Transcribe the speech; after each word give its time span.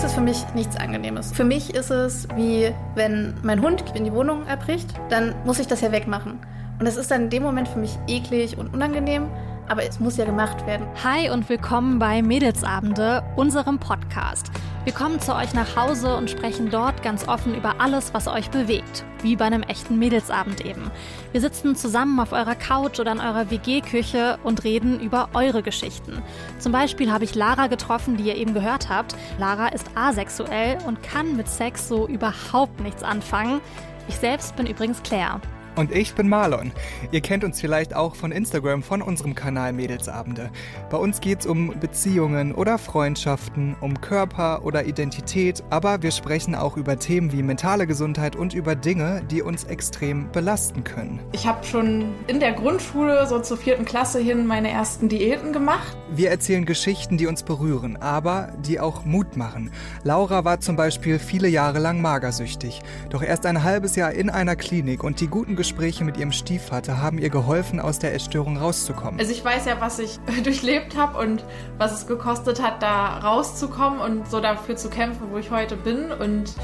Sex 0.00 0.12
ist 0.12 0.14
für 0.14 0.24
mich 0.24 0.46
nichts 0.54 0.76
Angenehmes. 0.76 1.30
Für 1.30 1.44
mich 1.44 1.74
ist 1.74 1.90
es 1.90 2.26
wie, 2.34 2.72
wenn 2.94 3.34
mein 3.42 3.60
Hund 3.60 3.84
in 3.94 4.04
die 4.04 4.12
Wohnung 4.14 4.46
erbricht, 4.46 4.94
dann 5.10 5.34
muss 5.44 5.58
ich 5.58 5.66
das 5.66 5.82
ja 5.82 5.92
wegmachen. 5.92 6.38
Und 6.78 6.86
das 6.86 6.96
ist 6.96 7.10
dann 7.10 7.24
in 7.24 7.30
dem 7.30 7.42
Moment 7.42 7.68
für 7.68 7.78
mich 7.78 7.98
eklig 8.06 8.56
und 8.56 8.72
unangenehm, 8.72 9.26
aber 9.68 9.82
es 9.84 10.00
muss 10.00 10.16
ja 10.16 10.24
gemacht 10.24 10.66
werden. 10.66 10.86
Hi 11.04 11.28
und 11.28 11.46
willkommen 11.50 11.98
bei 11.98 12.22
Mädelsabende, 12.22 13.22
unserem 13.36 13.78
Podcast. 13.78 14.50
Wir 14.84 14.94
kommen 14.94 15.20
zu 15.20 15.34
euch 15.36 15.52
nach 15.52 15.76
Hause 15.76 16.16
und 16.16 16.30
sprechen 16.30 16.70
dort 16.70 17.02
ganz 17.02 17.28
offen 17.28 17.54
über 17.54 17.82
alles, 17.82 18.14
was 18.14 18.26
euch 18.26 18.48
bewegt. 18.50 19.04
Wie 19.20 19.36
bei 19.36 19.44
einem 19.44 19.62
echten 19.62 19.98
Mädelsabend 19.98 20.64
eben. 20.64 20.90
Wir 21.32 21.42
sitzen 21.42 21.76
zusammen 21.76 22.18
auf 22.18 22.32
eurer 22.32 22.54
Couch 22.54 22.98
oder 22.98 23.12
in 23.12 23.20
eurer 23.20 23.50
WG-Küche 23.50 24.38
und 24.42 24.64
reden 24.64 24.98
über 24.98 25.28
eure 25.34 25.62
Geschichten. 25.62 26.22
Zum 26.58 26.72
Beispiel 26.72 27.12
habe 27.12 27.24
ich 27.24 27.34
Lara 27.34 27.66
getroffen, 27.66 28.16
die 28.16 28.24
ihr 28.24 28.36
eben 28.36 28.54
gehört 28.54 28.88
habt. 28.88 29.14
Lara 29.38 29.68
ist 29.68 29.86
asexuell 29.94 30.78
und 30.86 31.02
kann 31.02 31.36
mit 31.36 31.48
Sex 31.48 31.86
so 31.86 32.08
überhaupt 32.08 32.80
nichts 32.80 33.02
anfangen. 33.02 33.60
Ich 34.08 34.16
selbst 34.16 34.56
bin 34.56 34.66
übrigens 34.66 35.02
Claire. 35.02 35.42
Und 35.80 35.92
ich 35.92 36.14
bin 36.14 36.28
Marlon. 36.28 36.72
Ihr 37.10 37.22
kennt 37.22 37.42
uns 37.42 37.58
vielleicht 37.58 37.96
auch 37.96 38.14
von 38.14 38.32
Instagram 38.32 38.82
von 38.82 39.00
unserem 39.00 39.34
Kanal 39.34 39.72
Mädelsabende. 39.72 40.50
Bei 40.90 40.98
uns 40.98 41.22
geht 41.22 41.40
es 41.40 41.46
um 41.46 41.72
Beziehungen 41.80 42.54
oder 42.54 42.76
Freundschaften, 42.76 43.76
um 43.80 43.98
Körper 43.98 44.66
oder 44.66 44.84
Identität, 44.84 45.64
aber 45.70 46.02
wir 46.02 46.10
sprechen 46.10 46.54
auch 46.54 46.76
über 46.76 46.98
Themen 46.98 47.32
wie 47.32 47.42
mentale 47.42 47.86
Gesundheit 47.86 48.36
und 48.36 48.52
über 48.52 48.74
Dinge, 48.74 49.22
die 49.30 49.40
uns 49.40 49.64
extrem 49.64 50.30
belasten 50.32 50.84
können. 50.84 51.18
Ich 51.32 51.46
habe 51.46 51.64
schon 51.64 52.12
in 52.26 52.40
der 52.40 52.52
Grundschule, 52.52 53.26
so 53.26 53.38
zur 53.38 53.56
vierten 53.56 53.86
Klasse 53.86 54.18
hin, 54.18 54.46
meine 54.46 54.70
ersten 54.70 55.08
Diäten 55.08 55.54
gemacht. 55.54 55.96
Wir 56.12 56.28
erzählen 56.28 56.66
Geschichten, 56.66 57.16
die 57.16 57.26
uns 57.26 57.42
berühren, 57.42 57.96
aber 57.96 58.52
die 58.66 58.80
auch 58.80 59.06
Mut 59.06 59.38
machen. 59.38 59.70
Laura 60.04 60.44
war 60.44 60.60
zum 60.60 60.76
Beispiel 60.76 61.18
viele 61.18 61.48
Jahre 61.48 61.78
lang 61.78 62.02
magersüchtig, 62.02 62.82
doch 63.08 63.22
erst 63.22 63.46
ein 63.46 63.62
halbes 63.62 63.96
Jahr 63.96 64.12
in 64.12 64.28
einer 64.28 64.56
Klinik 64.56 65.02
und 65.02 65.20
die 65.20 65.28
guten 65.28 65.56
Gespräche 65.70 66.02
mit 66.02 66.16
ihrem 66.16 66.32
Stiefvater 66.32 67.00
haben 67.00 67.18
ihr 67.18 67.30
geholfen, 67.30 67.78
aus 67.78 68.00
der 68.00 68.12
Essstörung 68.12 68.56
rauszukommen. 68.56 69.20
Also 69.20 69.30
ich 69.30 69.44
weiß 69.44 69.66
ja, 69.66 69.80
was 69.80 70.00
ich 70.00 70.18
durchlebt 70.42 70.96
habe 70.96 71.16
und 71.16 71.44
was 71.78 71.92
es 71.92 72.08
gekostet 72.08 72.60
hat, 72.60 72.82
da 72.82 73.18
rauszukommen 73.18 74.00
und 74.00 74.28
so 74.28 74.40
dafür 74.40 74.74
zu 74.74 74.90
kämpfen, 74.90 75.28
wo 75.30 75.38
ich 75.38 75.52
heute 75.52 75.76
bin 75.76 76.10
und 76.10 76.54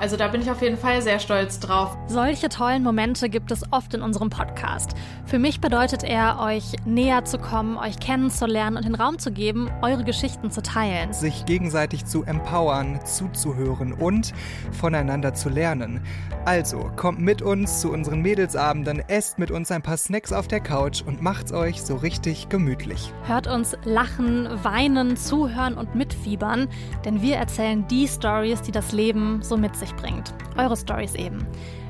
also 0.00 0.16
da 0.16 0.28
bin 0.28 0.40
ich 0.40 0.50
auf 0.50 0.62
jeden 0.62 0.78
Fall 0.78 1.02
sehr 1.02 1.18
stolz 1.18 1.60
drauf. 1.60 1.96
Solche 2.06 2.48
tollen 2.48 2.82
Momente 2.82 3.28
gibt 3.28 3.50
es 3.50 3.70
oft 3.70 3.92
in 3.92 4.00
unserem 4.00 4.30
Podcast. 4.30 4.92
Für 5.26 5.38
mich 5.38 5.60
bedeutet 5.60 6.02
er, 6.02 6.40
euch 6.40 6.72
näher 6.86 7.26
zu 7.26 7.36
kommen, 7.38 7.76
euch 7.76 8.00
kennenzulernen 8.00 8.78
und 8.78 8.86
den 8.86 8.94
Raum 8.94 9.18
zu 9.18 9.30
geben, 9.30 9.70
eure 9.82 10.02
Geschichten 10.02 10.50
zu 10.50 10.62
teilen. 10.62 11.12
Sich 11.12 11.44
gegenseitig 11.44 12.06
zu 12.06 12.24
empowern, 12.24 12.98
zuzuhören 13.04 13.92
und 13.92 14.32
voneinander 14.72 15.34
zu 15.34 15.50
lernen. 15.50 16.00
Also 16.46 16.90
kommt 16.96 17.20
mit 17.20 17.42
uns 17.42 17.80
zu 17.80 17.92
unseren 17.92 18.22
Mädelsabenden, 18.22 19.02
esst 19.06 19.38
mit 19.38 19.50
uns 19.50 19.70
ein 19.70 19.82
paar 19.82 19.98
Snacks 19.98 20.32
auf 20.32 20.48
der 20.48 20.60
Couch 20.60 21.02
und 21.02 21.20
macht's 21.20 21.52
euch 21.52 21.82
so 21.82 21.96
richtig 21.96 22.48
gemütlich. 22.48 23.12
Hört 23.26 23.46
uns 23.46 23.76
lachen, 23.84 24.48
weinen, 24.62 25.18
zuhören 25.18 25.74
und 25.74 25.94
mitfiebern, 25.94 26.68
denn 27.04 27.20
wir 27.20 27.36
erzählen 27.36 27.86
die 27.88 28.08
Stories, 28.08 28.62
die 28.62 28.72
das 28.72 28.92
Leben 28.92 29.42
so 29.42 29.58
mit 29.58 29.76
sich 29.76 29.89
euch 29.90 29.96
bringt. 29.96 30.34
Eure 30.56 30.76
Stories 30.76 31.14
eben. 31.14 31.46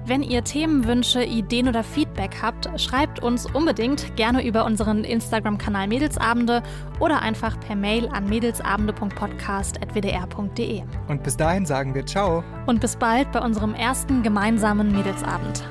Wenn 0.06 0.22
ihr 0.22 0.42
Themenwünsche, 0.42 1.22
Ideen 1.22 1.68
oder 1.68 1.84
Feedback 1.84 2.38
habt, 2.42 2.70
schreibt 2.80 3.22
uns 3.22 3.44
unbedingt 3.46 4.16
gerne 4.16 4.44
über 4.44 4.64
unseren 4.64 5.04
Instagram-Kanal 5.04 5.86
Mädelsabende 5.88 6.62
oder 6.98 7.20
einfach 7.22 7.60
per 7.60 7.76
Mail 7.76 8.08
an 8.08 8.28
mädelsabende.podcast.wdr.de. 8.28 10.82
Und 11.08 11.22
bis 11.22 11.36
dahin 11.36 11.66
sagen 11.66 11.94
wir 11.94 12.06
Ciao. 12.06 12.42
Und 12.66 12.80
bis 12.80 12.96
bald 12.96 13.30
bei 13.32 13.40
unserem 13.40 13.74
ersten 13.74 14.22
gemeinsamen 14.22 14.90
Mädelsabend. 14.90 15.62